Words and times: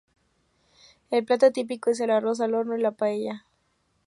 El 1.11 1.25
plato 1.25 1.51
típico 1.51 1.91
es 1.91 1.99
el 1.99 2.09
arroz 2.09 2.41
al 2.41 2.55
horno 2.55 2.75
y 2.75 2.81
la 2.81 2.89
paella. 2.89 3.45